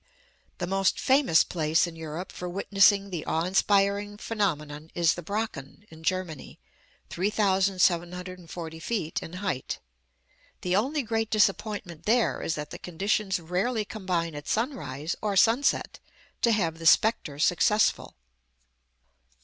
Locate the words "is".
4.95-5.13, 12.41-12.55